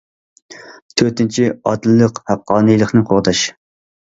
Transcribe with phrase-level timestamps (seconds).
[1.01, 3.45] تۆتىنچى، ئادىللىق، ھەققانىيلىقنى قوغداش.